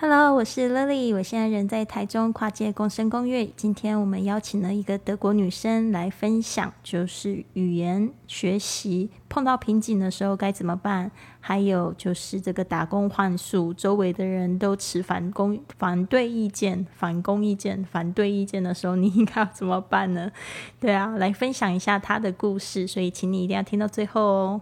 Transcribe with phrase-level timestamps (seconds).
[0.00, 3.52] Hello，我是 Lily，我现在人在台中跨界共生公寓。
[3.56, 20.30] 今天我们邀请了一个德国女生来分享，就是语言学习碰到瓶颈的时候该怎么办，还有就是这个打工换宿，周围的人都持反攻反对意见、反攻意见、反对意见的时候，你应该要怎么办呢？
[20.78, 24.60] 对啊，来分享一下她的故事，所以请你一定要听到最后哦。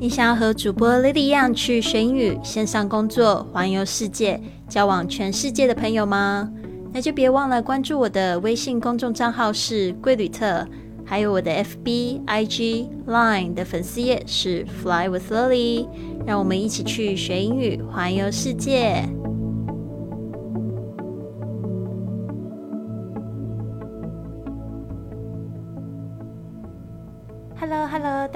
[0.00, 6.50] 你想要和主播 Lily 一样去学英语、线上工作、环游世界、交往全世界的朋友吗？
[6.90, 10.66] 那就别忘了关注我的微信公众账号是贵旅特，
[11.04, 15.86] 还有我的 FB、IG、Line 的粉丝页是 Fly with Lily，
[16.26, 19.04] 让我们一起去学英语、环游世界。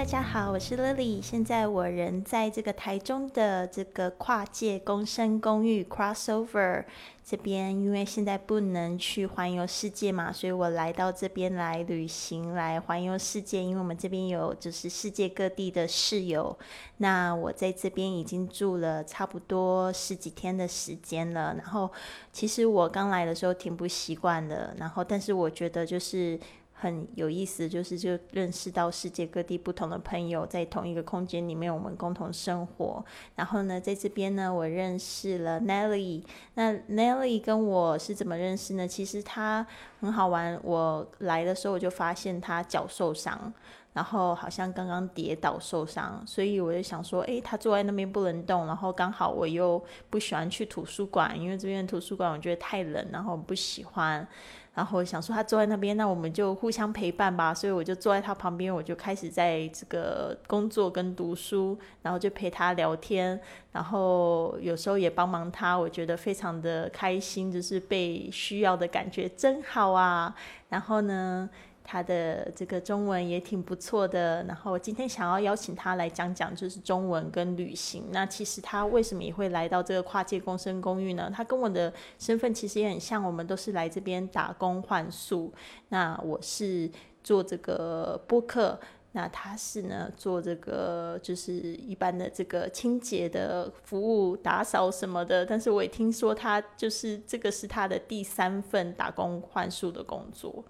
[0.05, 1.23] 大家好，我是 Lily。
[1.23, 6.85] 现在我人在这个台中的这个跨界共生公寓 Crossover
[7.25, 13.65] 这边，因为现在不能去环游世界嘛，所以我来到这边来旅行，来环游世界。
[13.65, 16.55] 因为我们这边有就是世界各地的室友，
[16.99, 21.55] 那我在这边已经住了差不多十几天的时间了。
[21.55, 21.91] 然后
[22.31, 26.39] 其实我刚来的时候挺不习惯的，然后但是我觉得就是。
[26.85, 33.03] 很有意思，就是就认识到世界各地不同的朋友，在同一个空间里面，我们共同生活。
[33.35, 36.23] 然后呢，在这边呢，我认识了 Nelly。
[36.57, 38.87] 那 Nelly 跟我是怎么认识呢？
[38.87, 39.67] 其实他
[40.03, 40.61] 很好玩。
[40.63, 43.51] 我来的时候，我就发现他脚受伤，
[43.95, 48.67] 然后好像刚刚跌倒受伤，所以我就想说，诶，他坐在那边不能动。
[48.67, 54.29] 然后刚好我又不喜欢去图书馆，因为这边图书馆我觉得太冷，然后我不喜欢。
[54.75, 57.55] 然后想说他坐在那边，那我们就互相陪伴吧。
[57.55, 63.41] 所以我就坐在他旁边，我就开始在这个工作跟读书，然后就陪他聊天，
[63.73, 70.35] 然后有时候也帮忙他，我觉得非常的开心，就是被需要的感觉真好啊。
[70.69, 71.49] 然后呢？
[71.87, 78.05] 他的这个中文也挺不错的，然后今天想要邀请他来讲讲，就是中文跟旅行。
[78.11, 81.31] 那其实他为什么也会来到这个跨界共生公寓呢？
[81.33, 85.53] 他跟我的身份其实也很像，我们都是来这边打工换宿。
[85.91, 86.91] 那我是
[87.23, 88.81] 做这个播客，
[89.13, 95.45] 那他是呢做这个就是一般的这个清洁的服务、打扫什么的。
[95.45, 100.65] 但是我也听说他就是这个是他的第三份打工换宿的工作。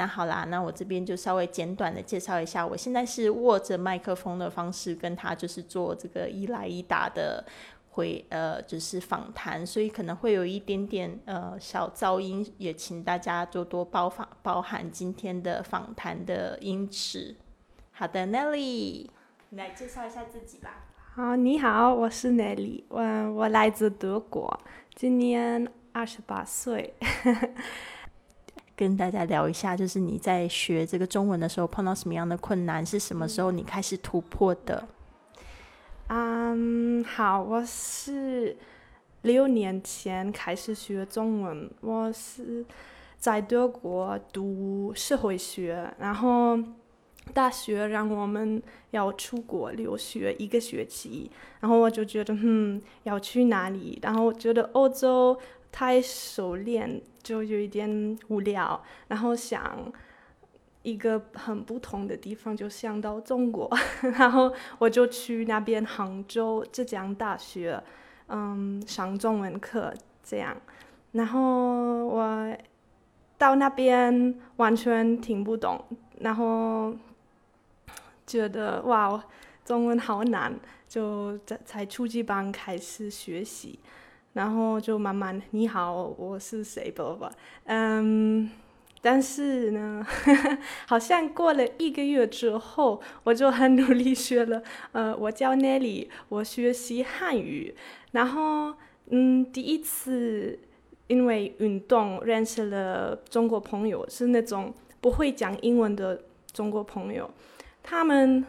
[0.00, 7.44] 那好啦，那我这边就稍微简短的介绍一下，我现在是握着麦克风的方式跟他就是做这个一来一答的
[7.90, 17.36] 回呃，就是访谈，所以可能会有一点点呃小噪音，也请大家多多包访包含今天的访谈的音质。
[17.90, 19.06] 好的，Nelly，
[19.50, 20.86] 来介绍一下自己吧。
[21.14, 23.02] 好，你好，我是 Nelly，我
[23.34, 24.58] 我来自德国，
[24.94, 26.94] 今年二十八岁。
[28.80, 32.84] 跟大家聊一下，就是你在学这个中文的时候碰到什么样的困难？
[32.84, 34.88] 是什么时候你开始突破的？
[36.08, 38.56] 嗯，好，我是
[39.20, 41.70] 六年前开始学中文。
[41.82, 42.64] 我是
[43.18, 46.58] 在德国读社会学，然后
[47.34, 51.30] 大学让我们要出国留学一个学期，
[51.60, 53.98] 然后我就觉得，嗯，要去哪里？
[54.00, 55.38] 然后我觉得欧洲。
[55.72, 59.92] 太熟练就有一点无聊，然后想
[60.82, 63.70] 一个很不同的地方，就想到中国，
[64.18, 67.82] 然后我就去那边杭州浙江大学，
[68.28, 69.92] 嗯，上中文课
[70.22, 70.56] 这样，
[71.12, 72.56] 然后我
[73.38, 75.84] 到那边完全听不懂，
[76.18, 76.94] 然后
[78.26, 79.22] 觉得哇，
[79.64, 80.58] 中文好难，
[80.88, 83.78] 就在才初级班开始学习。
[84.34, 86.88] 然后就慢慢，你好，我是谁？
[86.90, 87.28] 不不，
[87.64, 88.48] 嗯，
[89.02, 90.06] 但是呢，
[90.86, 94.62] 好像过了一个月之后，我就很努力学了。
[94.92, 97.74] 呃，我叫 Nelly，我学习汉语。
[98.12, 98.72] 然后，
[99.08, 100.60] 嗯，第一次
[101.08, 106.22] 因为运动认识了中国朋友，是那种不会讲英文的
[106.52, 107.28] 中国朋友。
[107.82, 108.46] 他们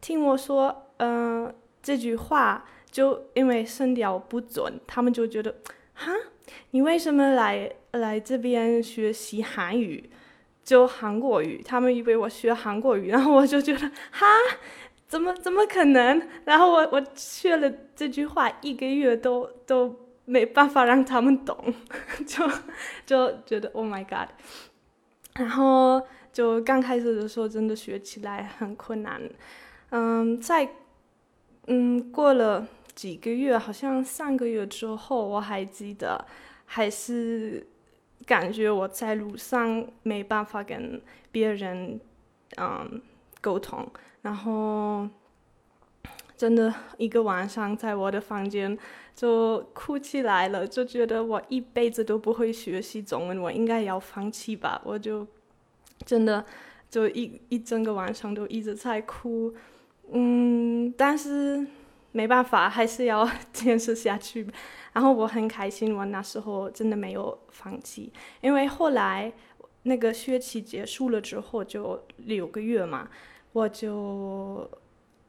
[0.00, 2.64] 听我说，嗯，这句话。
[2.96, 5.54] 就因为声调不准，他们就觉得，
[5.92, 6.10] 哈，
[6.70, 10.08] 你为什么来来这边学习韩语，
[10.64, 11.60] 就韩国语？
[11.62, 14.26] 他们以为我学韩国语，然后我就觉得，哈，
[15.06, 16.26] 怎么怎么可能？
[16.46, 19.94] 然后我我学了这句话一个月都都
[20.24, 21.74] 没办法让他们懂，
[22.26, 22.48] 就
[23.04, 24.30] 就觉得 Oh my God！
[25.34, 26.00] 然后
[26.32, 29.20] 就刚开始的时候真的学起来很困难，
[29.90, 30.66] 嗯，在。
[31.68, 32.64] 嗯，过了
[32.96, 36.26] 几个月，好像三个月之后，我还记得，
[36.64, 37.64] 还是
[38.26, 41.00] 感觉我在路上没办法跟
[41.30, 42.00] 别人
[42.56, 43.00] 嗯
[43.40, 43.86] 沟通，
[44.22, 45.06] 然后
[46.36, 48.76] 真的一个晚上在我的房间
[49.14, 55.26] 就哭起来了，就觉得我一辈子都不会学习中文，我应该要放弃吧，我就
[56.06, 56.44] 真的
[56.90, 59.54] 就一一整个晚上都一直在哭。
[60.12, 61.66] 嗯，但是
[62.16, 64.46] 没办法，还是要坚持下去。
[64.94, 68.10] 然后我很开心，我那时候真的没有放弃，
[68.40, 69.30] 因为后来
[69.82, 73.10] 那个学期结束了之后，就六个月嘛，
[73.52, 74.66] 我就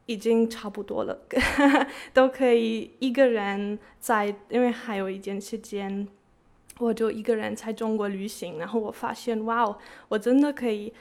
[0.05, 1.19] 已经差不多了，
[2.13, 6.07] 都可以一个人在，因为还有一段时间，
[6.79, 8.57] 我就一个人在中国旅行。
[8.57, 10.93] 然后我发现，哇哦，我真的可以。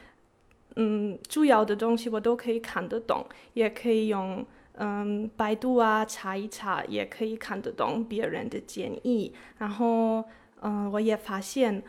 [0.78, 3.24] 嗯，主要的东西我都可以看得懂，
[3.54, 4.44] 也可以用
[4.78, 9.32] 嗯百度啊查一查，也可以看得懂别人的建议。
[9.58, 10.24] 然后
[10.62, 11.82] 嗯，我也发现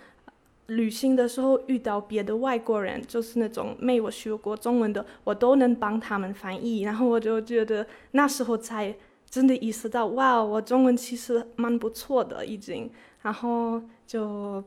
[0.67, 6.81] 旅行的时候遇到别的外国人，就是那种没有学过中文的，我都能帮他们翻译。
[6.81, 8.95] 然后我就觉得那时候才
[9.29, 12.91] 真的意识到，哇，我中文其实蛮不错的已经。
[13.21, 14.63] 然后就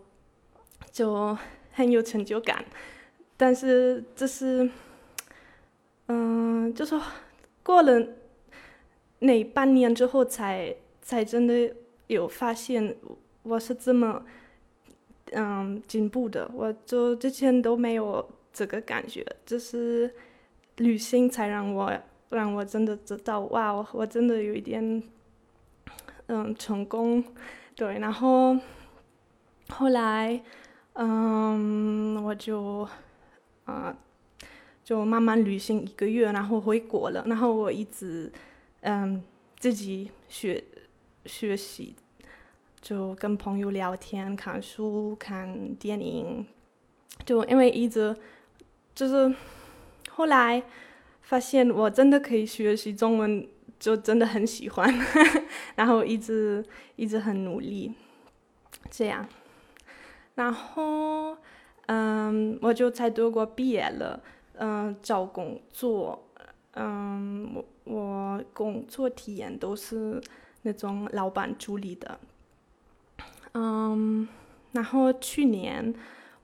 [0.90, 1.37] 就
[1.73, 2.64] 很有成就感。
[3.37, 4.69] 但是这是，
[6.08, 6.99] 嗯，就是
[7.62, 8.06] 过了
[9.20, 11.74] 那半年之后，才才真的
[12.06, 12.96] 有发现
[13.42, 14.24] 我是这么
[15.32, 16.50] 嗯进步的。
[16.54, 20.14] 我就之前都没有这个感觉，就是
[20.76, 21.92] 旅行才让我
[22.30, 25.02] 让我真的知道，哇，我我真的有一点
[26.26, 27.22] 嗯成功，
[27.74, 27.98] 对。
[27.98, 28.56] 然后
[29.68, 30.42] 后来
[30.94, 32.88] 嗯，我就。
[33.66, 33.96] 啊，
[34.90, 37.22] 就慢慢旅行一个月，然后回国了。
[37.28, 38.28] 然后我一直，
[38.81, 39.22] 嗯，
[39.56, 40.64] 自己学
[41.26, 41.94] 学习，
[42.81, 46.44] 就跟朋友聊天、看书、看电影。
[47.25, 48.16] 就因为一直，
[48.92, 49.32] 就是
[50.08, 50.60] 后来
[51.20, 53.46] 发现我真的可以学习中文，
[53.78, 54.92] 就真的很喜欢，
[55.76, 56.64] 然后一直
[56.96, 57.94] 一直很努力，
[58.90, 59.25] 这样，
[60.34, 61.37] 然后。
[61.92, 64.22] 嗯，我就在德国毕业了，
[64.62, 66.22] 嗯，找工作，
[66.74, 70.20] 嗯，我我工作体验都是
[70.62, 72.20] 那种老板助理的，
[73.54, 74.28] 嗯，
[74.72, 75.94] 然后去年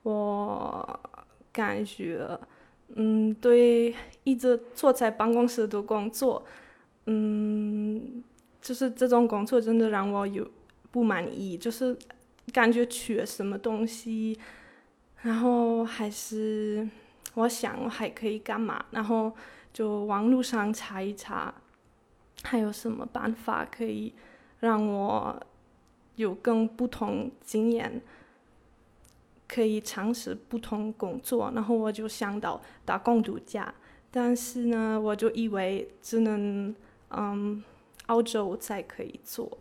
[0.03, 1.01] 我
[1.53, 2.27] 感觉，
[2.95, 6.43] 嗯，对，一直坐在办公室的工作，
[7.05, 8.25] 嗯，
[8.63, 10.51] 就是这种工作真的让我有
[10.91, 11.95] 不满意，就是
[12.51, 14.39] 感觉缺什么东西。
[15.23, 16.89] 然后还是
[17.37, 18.85] 我想我还可以干嘛？
[18.91, 19.33] 然后
[19.73, 21.55] 就网络上查一查，
[22.43, 24.13] 还有什么办法可以
[24.61, 25.43] 让我
[26.17, 28.03] 有更不同经验，
[29.47, 31.53] 可以尝试不同工作。
[31.55, 33.73] 然后我就想到打工度假，
[34.11, 36.75] 但是呢，我就以为只能
[37.11, 37.63] 嗯
[38.07, 39.59] 澳洲才可以做，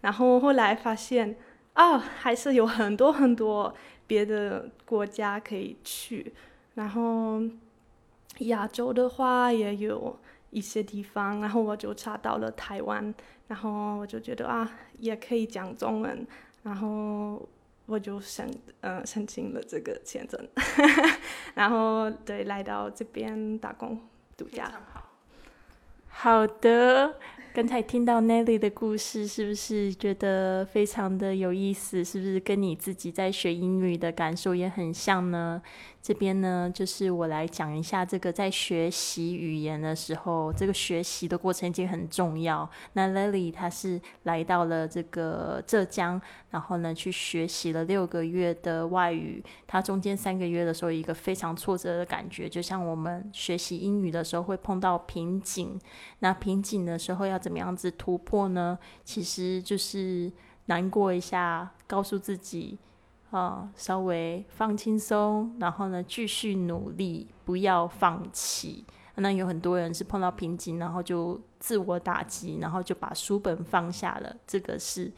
[0.00, 1.36] 然后后来发现
[1.74, 3.74] 啊，还是有很多很多。
[4.08, 6.32] 别的国家可以去，
[6.76, 7.42] 然后
[8.38, 10.16] 亚洲的话也有
[10.50, 13.12] 一些地方，然后我就查到了台湾，
[13.48, 16.26] 然后我就觉得啊，也可以讲中文，
[16.62, 17.48] 然后
[17.86, 18.48] 我就申
[18.82, 20.48] 呃申请了这个签证，
[21.54, 23.98] 然后对来到这边打工
[24.36, 24.70] 度假。
[26.08, 27.16] 好的。
[27.54, 32.04] 刚才听到 Nelly 的故事，是不是觉得非常的有意思？
[32.04, 35.62] 是不是跟你自己在学英语的感受也很像呢？
[36.06, 42.70] 这边呢，就是我来讲一下这个在学习语言的时候，这个学习的过程已经很重要。
[42.92, 49.42] 那 Lily 她是来到了这个浙江，然后呢去学习了六个月的外语。
[49.66, 55.76] 她中间三个月的时候，一个非常挫折的感觉，就像我们学习英语的时候会碰到瓶颈。
[56.20, 58.78] 那瓶颈的时候要怎么样子突破呢？
[59.02, 60.30] 其实就是
[60.66, 62.78] 难过一下，告诉自己。
[63.36, 68.82] 啊，稍微放轻松，然后呢，继续努力，不要放弃。
[69.16, 74.34] 那有很多人是碰到瓶颈，然后就自我打击，然后就把书本放下了。
[74.46, 75.12] 这个是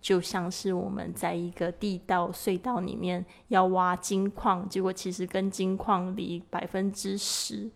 [0.00, 7.68] 就像是我们在一个地道隧道里面要挖金矿，结果其实跟金矿离百分之十。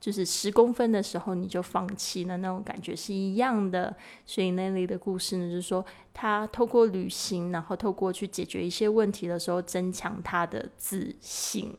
[0.00, 3.96] 就是十公分的时候你就放弃了，那种感觉是一样的。
[4.26, 5.82] 所以那里的故事呢，就是说
[6.14, 11.76] 他透过旅行，然后透过去解决一些问题的时候，增强他的自信。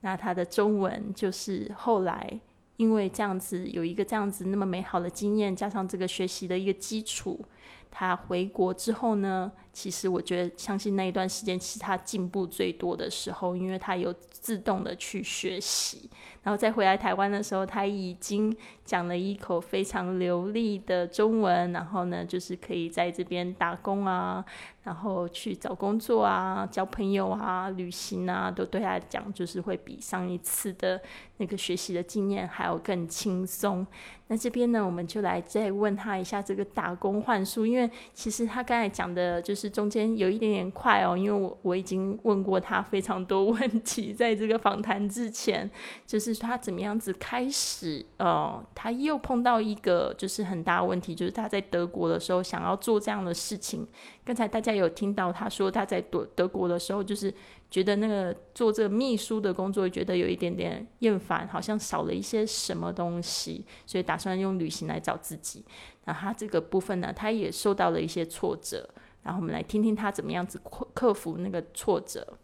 [0.00, 2.40] 那他的中文就是后来
[2.76, 7.44] 因为这样子有一个这样子那么美好的经验，加上这个学习的一个基础，
[7.90, 16.10] 他回国之后呢，其实我觉得相信那一段时间，其他进步最多的时候，因为他有自动的去学习，
[16.46, 24.44] 然后再回来台湾的时候，他已经讲了一口非常流利的中文，然后呢，就是可以在这边打工啊。
[24.84, 31.02] 然后去找工作啊，交朋友啊，旅行啊，都对他讲就是会比上一次的
[31.38, 33.84] 那个学习的经验还要更轻松。
[34.28, 45.68] 那这边呢，我们就来再问他一下这个打工换术，因为其实他刚才讲的就是中间有一点点快哦，因为我我已经问过他非常多 问题，在这个访谈之前，
[46.06, 53.86] 就是他怎么样子开始，呃，他又碰到一个就是很大问题，就是他在德国的时候想要做这样的事情。
[54.24, 57.32] 刚才大家有听到他说他在德德国的时候，就是
[57.70, 65.64] 觉得那个做这个秘书的工作，觉得有一点点厌烦，好像少了一些什么东西，所以打算用旅行来找自己。
[66.04, 68.88] 那他这个部分呢，他也受到了一些挫折，
[69.22, 72.38] 然后我们来听听他怎么样子克克服那个挫折。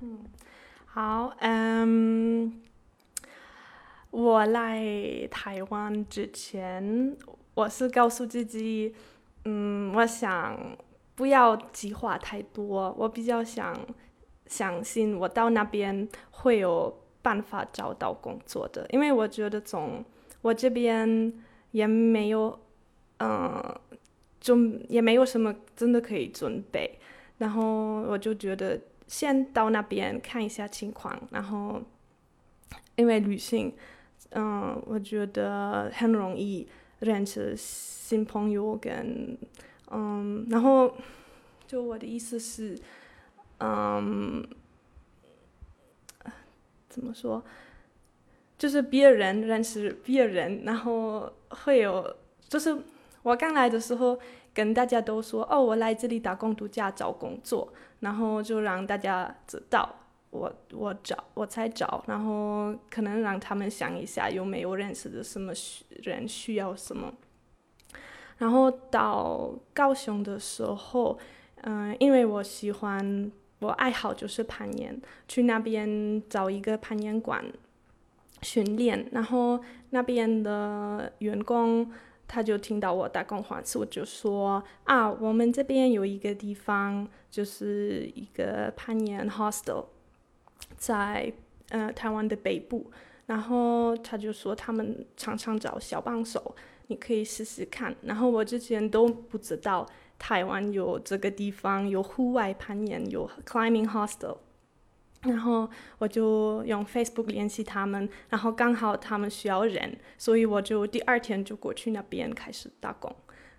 [0.00, 0.24] 嗯，
[0.86, 2.60] 好，嗯，
[4.10, 4.82] 我来
[5.30, 7.16] 台湾之前，
[7.54, 8.94] 我是告诉自己，
[9.44, 10.76] 嗯，我想。
[11.16, 13.78] 不要计划太多，我比较想
[14.46, 20.02] 相信我到那边会有办法找到工作的，因为我觉得从
[20.40, 21.30] 我这边
[21.72, 22.58] 也没有，
[23.18, 23.78] 嗯，
[24.40, 24.56] 就
[24.88, 26.98] 也没有什么真的可以准备，
[27.36, 31.82] 然后我就觉得先到那边看一下情况，然后
[32.96, 33.70] 因为旅行，
[34.30, 36.68] 嗯，我觉得很容易
[37.00, 39.36] 认识新朋友跟。
[39.92, 40.94] 嗯，然后
[41.66, 42.78] 就我的意思是，
[43.58, 44.46] 嗯，
[46.88, 47.42] 怎么说？
[48.56, 52.76] 就是别人认识别人，然后会有，就是
[53.22, 54.18] 我刚来的时候
[54.52, 59.92] 跟大家都说，哦，我来这里打工度假找工作，然后就让大家知道
[60.30, 67.12] 我我找我才找，然后可能让他们想一下有没有认识的什么需人需要什么。
[68.38, 71.18] 然后到高雄的时候，
[71.62, 77.44] 嗯，因为我喜欢，我爱好就是攀岩，去那边找一个攀岩馆
[78.40, 79.08] 训练。
[79.12, 79.60] 然后
[79.90, 81.92] 那边的员工
[82.26, 89.84] 他就听到我打工换宿，就说啊，我们这边有一个地方，就是一个攀岩 hostel，
[90.76, 91.32] 在
[91.70, 92.90] 呃台湾的北部。
[93.26, 96.54] 然后他就说他们常常找小帮手。
[96.88, 97.94] 你可以试试看。
[98.02, 99.86] 然后我之前都不知道
[100.18, 104.38] 台湾有这个地方，有户外攀岩，有 climbing hostel。
[105.22, 113.14] 然后我就用 Facebook 联系他们，然后刚好他们需要人，所以我就第二天就过去那边开始打工。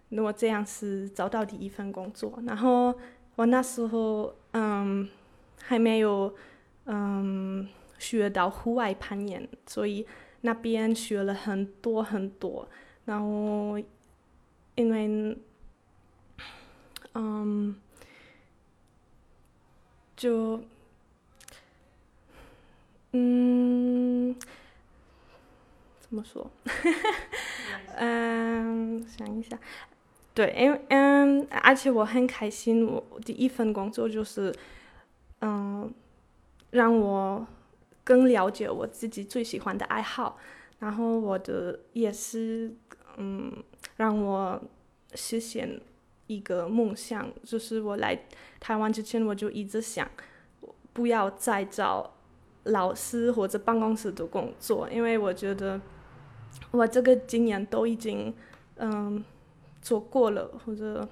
[0.09, 2.37] 那我这样是找到第一份工作。
[2.45, 2.93] 然后
[3.37, 5.07] 我那时候嗯
[5.63, 6.35] 还没有
[6.85, 7.67] 嗯
[7.99, 10.05] 学到户外攀岩，所以
[10.41, 12.67] 那边学了很多很多。
[13.05, 13.79] 然后，
[14.75, 15.37] 因为，
[17.13, 17.75] 嗯，
[20.15, 20.63] 就，
[23.11, 24.35] 嗯，
[25.99, 26.49] 怎么说？
[27.97, 29.59] 嗯，想一下，
[30.33, 34.53] 对，因为嗯，而且我很开心，我第一份工作就是，
[35.41, 35.91] 嗯，
[36.71, 37.47] 让我
[38.03, 40.37] 更了解我自己最喜欢的爱好，
[40.79, 42.75] 然后我的也是。
[43.17, 43.51] 嗯，
[43.97, 44.59] 让我
[45.15, 45.81] 实现
[46.27, 48.17] 一个梦想，就是我来
[48.57, 50.09] 台湾之前，我就一直想，
[50.93, 52.13] 不要再找
[52.63, 55.79] 老师或者办公室的工作，因为我觉得
[56.71, 58.33] 我这个经验都已经
[58.77, 59.21] 嗯
[59.81, 61.05] 做过了，或者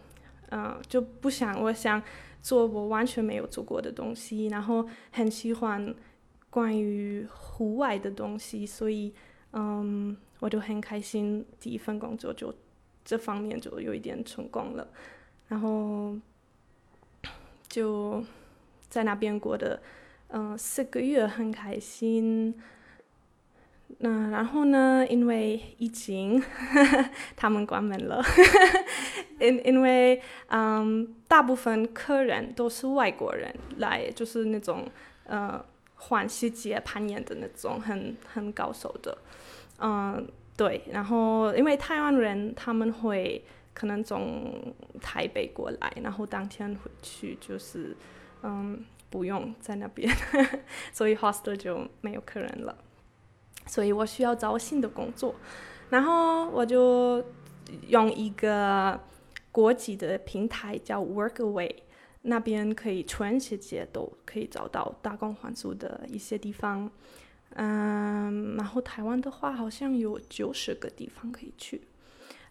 [0.51, 2.01] 嗯就不想，我想
[2.41, 5.93] 做我完全没有做过的东西，然后很喜欢
[6.49, 9.13] 关于户外的东西，所以
[9.53, 10.17] 嗯。
[10.41, 12.55] 我就很开心，第一份工作就
[13.03, 14.87] 这方面就有一点成功了，
[15.49, 16.17] 然后
[17.67, 18.23] 就
[18.87, 19.81] 在那边过的
[20.29, 22.55] 嗯四个月很开心。
[24.01, 26.41] 那然后呢，因为疫情，
[27.35, 28.23] 他们关门了，
[29.39, 34.87] 因因为嗯大部分客人都是外国人来，就是那种
[35.25, 35.61] 呃
[35.95, 39.17] 环世界攀岩的那种很很高手的。
[39.79, 40.25] 嗯，
[40.55, 47.95] 对，然后因为台湾人他们会可能从台北过来，然后当天回去就是
[48.43, 50.09] 嗯不用在那边，
[50.93, 52.73] 所以 hostel 就没有客人了。
[53.69, 55.35] 所以我需要找新的工作，
[55.91, 57.23] 然后我就
[57.87, 58.99] 用一个
[59.51, 61.75] 国际的平台叫 Workaway，
[62.23, 66.89] 那边可以全世界都可以找到打工换宿的一些地方。
[67.51, 71.81] 嗯，然后台湾的话好像有九十个地方可以去。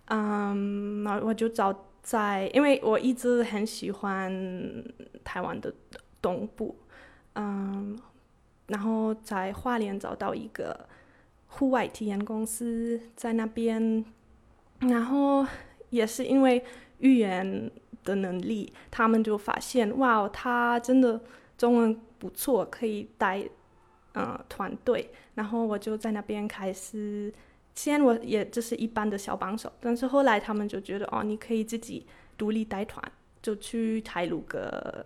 [0.06, 4.32] 嗯，那我就找在，因为我一直很喜欢
[5.25, 5.75] 台湾的
[6.22, 6.76] 东部。
[7.34, 7.98] 嗯，
[8.66, 10.88] 然后在花莲找到一个
[11.49, 14.05] 户外体验公司，在那边，
[14.81, 15.45] 然后
[15.90, 16.64] 也是因为
[17.00, 17.71] 语言
[18.05, 21.21] 的能力，他们就发现哇，他真的
[21.57, 23.45] 中文不错，可以带
[24.14, 25.11] 嗯团队。
[25.35, 27.33] 然后我就在那边开始，
[27.75, 33.02] 先我也就是一般的小帮手，但是后来他们就觉得哦，你可以自己独立带团，
[33.43, 35.05] 就去台鲁阁。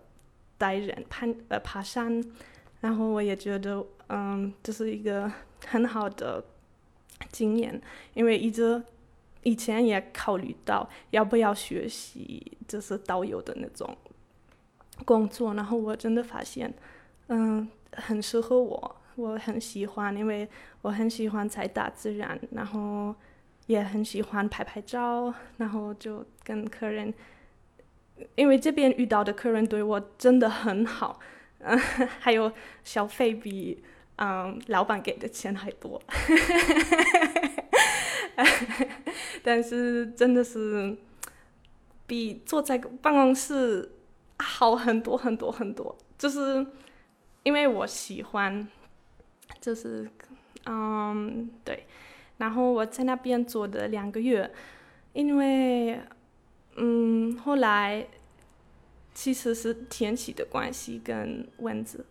[0.55, 2.23] 带人攀呃爬山，
[2.83, 5.31] 然后我也觉得嗯这是一个
[5.65, 6.43] 很好的
[7.31, 7.81] 经验，
[8.13, 8.83] 因为一直
[9.43, 13.97] 以前也考虑到要不要学习就是导游的那种
[15.05, 16.73] 工作，然后我真的发现
[17.27, 20.45] 嗯很适合我，我很喜欢，因为
[20.81, 23.15] 我很喜欢在大自然，然后
[23.67, 27.13] 也很喜欢拍拍照，然后就跟客人。
[28.35, 31.19] 因为这边遇到的客人对我真的很好，
[31.63, 31.77] 嗯，
[32.19, 32.51] 还有
[32.83, 33.83] 小费比
[34.17, 36.01] 嗯老板给的钱还多，
[39.43, 40.95] 但是真的是
[42.05, 43.91] 比坐在办公室
[44.37, 46.65] 好很多很多很多，就是
[47.43, 48.67] 因为我喜欢，
[49.59, 50.09] 就是
[50.65, 51.85] 嗯对，
[52.37, 54.51] 然后我在那边做的两个月，
[55.13, 55.99] 因为。
[56.75, 58.03] 嗯，后来
[59.13, 62.05] 其实是天气的关系跟蚊子，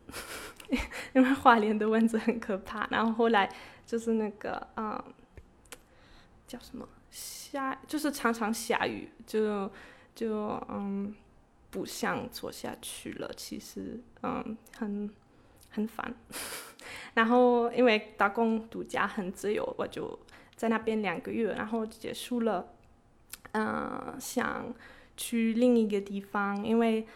[1.14, 2.86] 因为花莲的蚊子很可怕。
[2.90, 3.52] 然后后来
[3.84, 5.02] 就是那个嗯，
[6.46, 9.70] 叫什么下，就是常常下雨，就
[10.14, 11.14] 就嗯
[11.70, 13.30] 不想做下去了。
[13.36, 15.10] 其实嗯很
[15.70, 16.14] 很烦。
[17.14, 20.18] 然后因为打工度假很自由，我就
[20.56, 22.68] 在那边两个月，然后结束了。
[23.54, 24.72] 嗯，想
[25.16, 27.06] 去另一个地方，因为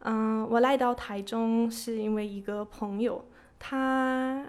[0.00, 3.24] 嗯，我来到台中是因为一个朋友，
[3.58, 4.44] 他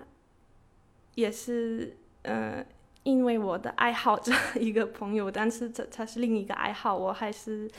[1.14, 2.66] 也是嗯，
[3.04, 7.70] 因为我的爱好这 一个朋友，但是这他是另一个爱好，我还是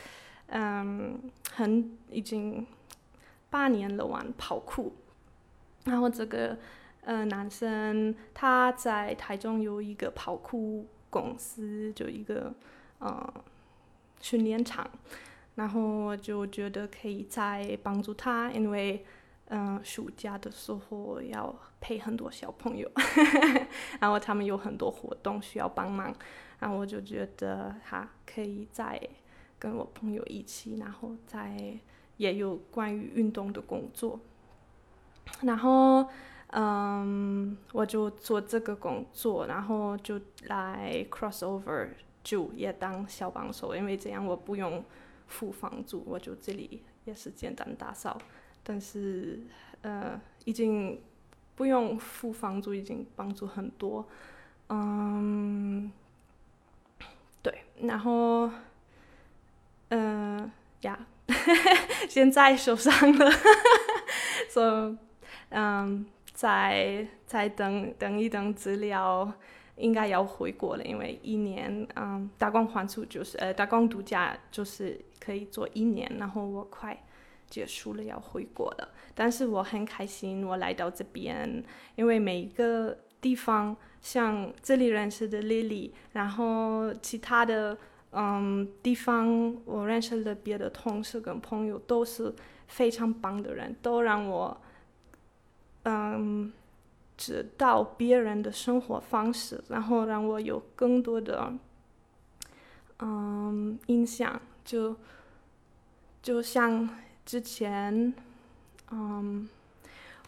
[0.46, 1.20] 嗯，
[1.52, 2.66] 很已经
[3.50, 4.94] 八年了玩跑酷，
[5.84, 6.56] 然后这个
[7.02, 12.54] 呃男生他在台中有一个跑酷公司，就一个
[13.00, 13.32] 嗯。
[14.20, 14.88] 训练场，
[15.54, 19.04] 然后我就觉得可以再帮助他，因为
[19.48, 22.90] 嗯，暑假的时候要陪很多小朋友，
[24.00, 26.12] 然后他们有很多活动需要帮忙，
[26.58, 29.00] 然后我就觉得他可以再
[29.58, 31.78] 跟我朋友一起，然后再
[32.16, 34.18] 也有关于运动的工作，
[35.42, 36.08] 然后
[36.48, 41.90] 嗯，我就做这个工作，然后就来 crossover。
[42.26, 44.84] 就也当小帮手，因为这样我不用
[45.28, 48.20] 付房租，我就这里也是简单打扫。
[48.64, 49.40] 但是
[49.82, 51.00] 呃，已经
[51.54, 54.04] 不用付房租，已经帮助很多。
[54.70, 55.92] 嗯，
[57.42, 58.50] 对，然后
[59.90, 61.06] 嗯呀，
[62.10, 63.30] 现在受伤了，
[64.50, 64.98] 所以
[65.50, 69.32] 嗯，再再等等一等资料。
[69.76, 77.04] 应该要回国了，因为一年，嗯，打工换宿就是，呃，打工度假就是可以做一年，然后我快
[77.50, 78.88] 结束了，要回国了。
[79.14, 81.62] 但是我很开心，我来到这边，
[81.94, 87.76] 因为每一个地方，像这里认识的 Lily，然后其他的，
[88.12, 92.34] 嗯，地方我认识的别的同事跟朋友都是
[92.66, 94.58] 非常棒的人，都让我，
[95.82, 96.50] 嗯。
[97.16, 101.50] 知道别人的生活方式，然后让我有更多的
[102.98, 104.94] 嗯印象，就
[106.22, 106.86] 就像
[107.24, 108.12] 之前
[108.90, 109.48] 嗯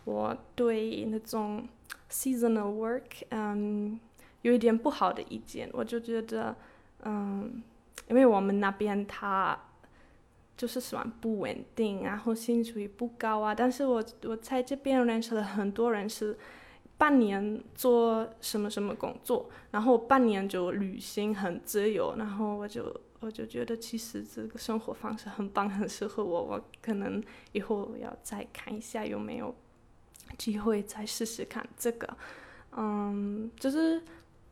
[0.04, 1.68] 我对那种
[2.10, 4.00] seasonal work 嗯
[4.40, 6.56] 有一点不好的意见，我就觉得
[7.04, 7.62] 嗯
[8.08, 9.58] 因为我们那边他
[10.56, 16.38] 就是算不稳定，然后薪水不高啊，但是我我在这边认识了很多人是。
[16.98, 26.42] 半年做什么什么工作，然后半年就旅行很自由，然后我就我就觉得其实这个生活方式很棒，很适合我。
[26.42, 29.54] 我可能以后要再看一下有没有
[30.36, 32.16] 机会再试试看这个。
[32.76, 34.02] 嗯，就是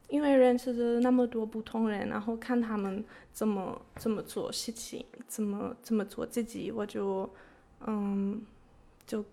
[0.09, 7.28] 因为认识了那么多不同人，然后看他们怎么怎么做事情，怎么怎么做自己，我就
[7.87, 8.40] 嗯
[9.04, 9.24] 就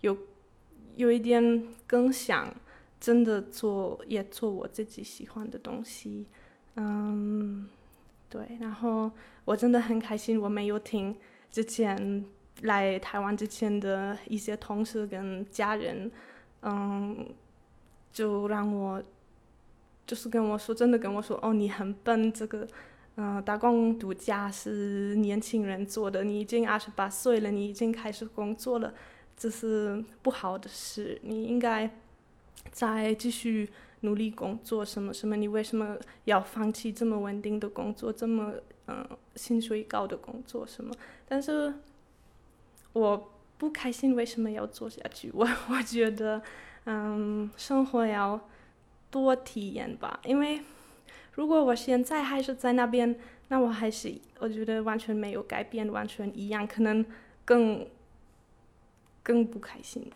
[0.00, 0.16] 有
[0.96, 2.54] 有一点更想
[3.00, 6.26] 真的做，也做我自己喜欢的东西。
[6.76, 7.68] 嗯，
[8.28, 9.10] 对，然后
[9.44, 11.16] 我真的很开心，我没有听
[11.50, 12.24] 之前
[12.62, 16.10] 来台湾之前的一些同事跟家人，
[16.62, 17.26] 嗯，
[18.12, 19.02] 就让我
[20.06, 22.66] 就是跟我说，真的跟我说，哦，你很笨，这个，
[23.16, 28.94] 嗯，打工度假是年轻人做的，你已经二十八岁了，你已经开始工作了，
[29.36, 31.90] 这是不好的事，你应该
[32.70, 33.70] 再继续。
[34.04, 35.36] 努力工作什么什么？
[35.36, 38.52] 你为什么要放弃这么稳定的工作，这么
[38.88, 40.92] 嗯薪水高的工作什么？
[41.24, 41.72] 但是
[42.92, 45.30] 我不开心，为什么要做下去？
[45.38, 46.42] 我我觉得
[46.86, 48.48] 嗯生活要
[49.08, 50.60] 多体验吧，因为
[51.34, 53.16] 如果我现在还是在那边，
[53.50, 57.06] 那我还是我觉得完全没有改变，完全一样，可能
[57.44, 57.86] 更
[59.22, 60.10] 更不开心。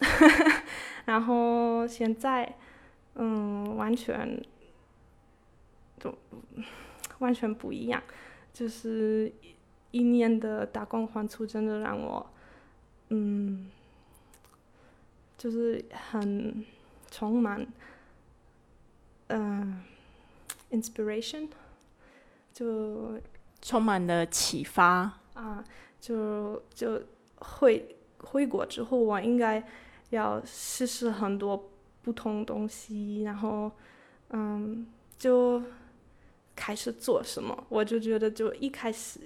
[1.07, 2.57] 然后现在。
[3.19, 4.45] 嗯，完全，
[5.99, 6.15] 就
[7.19, 8.03] 完全不一样。
[8.53, 9.33] 就是
[9.91, 12.31] 一年的打工换出，真的让我，
[13.09, 13.71] 嗯，
[15.39, 16.63] 就是很
[17.11, 17.67] 充满，
[19.29, 19.83] 嗯
[20.73, 21.49] ，inspiration，
[22.53, 23.19] 就
[23.63, 25.65] 充满了启发啊！
[26.03, 27.03] 就就
[27.37, 27.96] 回
[28.31, 29.63] 回国之后，我应该
[30.11, 31.71] 要试试很多。
[32.03, 33.69] 不同东西，然后，
[34.31, 34.87] 嗯，
[35.19, 35.61] 就
[36.55, 37.67] 开始做什么。
[37.69, 39.19] 我就觉得，就一开始，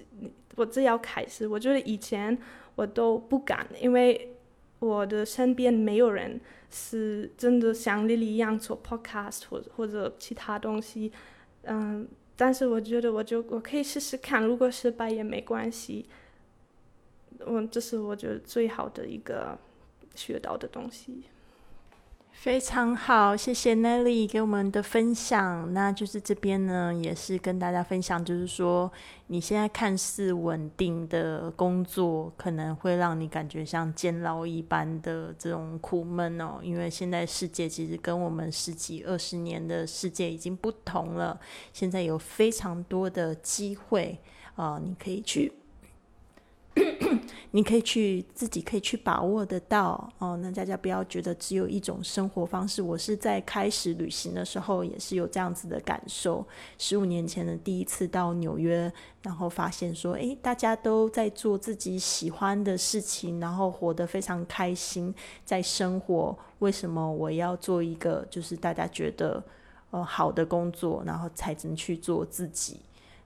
[0.55, 1.47] 我只要开始。
[1.47, 2.35] 我觉得以前
[2.73, 4.35] 我都不敢，因为
[4.79, 11.11] 我的身边没有人是真的像丽丽一样做 podcast 或者或者其他东西。
[11.65, 16.07] 嗯，但是我觉得，我就我可以试试看，如果失败也没关系。
[17.45, 19.57] 我这是我觉得最好的一个
[20.15, 21.23] 学到的东西。
[22.33, 25.71] 非常好，谢谢 Nelly 给我们的分享。
[25.73, 28.91] 那就是这边呢，也是跟大家分享，就是说
[29.27, 36.59] 你现在看似稳定的工作，可能会让你感觉像监牢一般的这种苦闷哦。
[36.63, 41.39] 因为现在世界其实跟我们十几二十年的世界已经不同了，
[41.73, 44.17] 现在有非常多的机会
[44.55, 45.51] 啊，你可以去。
[47.53, 50.37] 你可以去自己可以去把握得到哦。
[50.37, 52.81] 那大家不要觉得只有一种生活方式。
[52.81, 56.45] 我是在开始旅行的时候也是有这样子的感受。
[56.77, 66.37] 十五年前的第一次到纽约，然后发现说，诶，大家都在做自己喜欢的事情，然后活得非常开心，在生活。
[66.59, 69.43] 为什么我要做一个就是大家觉得
[69.89, 72.79] 呃好的工作，然后才能去做自己？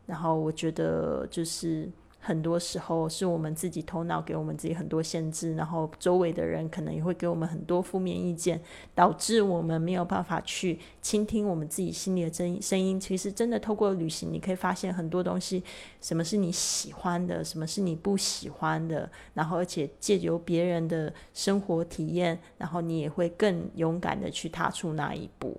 [0.07, 1.91] 然后我觉得就是。
[2.25, 8.59] 很多时候是我们自己头脑给我们自己很多限制，然后周围的人可能也会给我们很多负面意见，
[8.95, 12.99] 导致我们没有办法去倾听我们自己心里的声声音。
[12.99, 15.63] 其实真的透过旅行，你可以发现很多东西，
[16.01, 25.55] 什么是你喜欢的，什么是你不喜欢的，然后而且借由别人的生活体验，然后你也会更勇敢的去踏出那一步。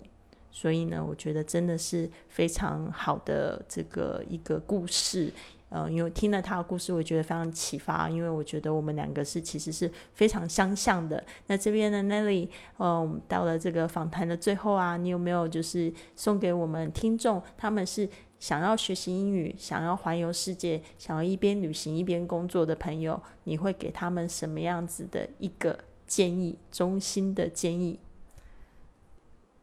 [0.51, 5.31] 所以呢，我觉得真的是非常好的这个一个故事。
[5.69, 8.09] 呃，因为听了他的故事，我觉得非常启发。
[8.09, 11.23] 因为我觉得我们两个是其实是非常相像的。
[11.49, 12.49] 那这边的 Nelly，
[12.79, 26.57] 嗯，到了这个访谈的最后啊，你有没有就是送给我们听众，他们是想要学习英语、想要环游世界、想要一边旅行一边工作的朋友，你会给他们什么样子的一个建议？
[26.71, 27.99] 中心的建议？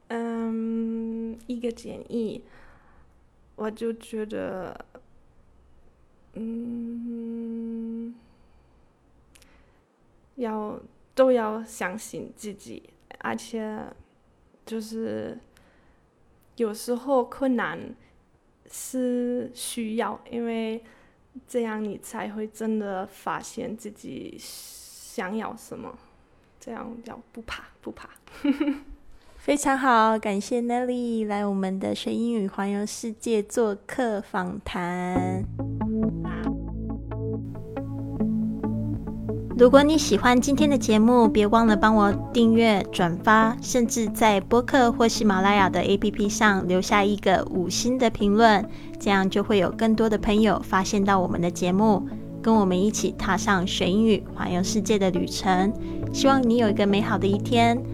[0.10, 2.44] 嗯，一个建议，
[3.56, 4.86] 我就觉得。
[6.34, 8.14] 嗯，
[10.36, 10.80] 要
[11.14, 13.80] 都要相信自己，而且
[14.66, 15.40] 就是
[16.56, 17.96] 有时候困难
[18.70, 20.84] 是需要，因为
[21.48, 25.98] 这样你才会真的发现自己想要什么。
[26.60, 28.10] 这样要不怕不怕。
[29.44, 35.44] 非常好，感谢 Nelly 来我们的学英语环游世界做客访谈。
[39.58, 48.66] 如果你喜欢今天的节目，别忘了帮我订阅、转发，甚至在播客或喜马拉雅的 APP 上留下一个五星的评论，
[48.98, 52.08] 这样就会有更多的朋友发现到我们的节目，
[52.42, 55.74] 跟我们一起踏上学英语环游世界的旅程。
[56.14, 57.78] 希望你有一个美好的一天。